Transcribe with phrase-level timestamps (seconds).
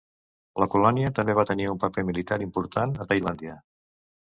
[0.63, 3.63] La colònia també va tenir un paper militar important a Tailàndia.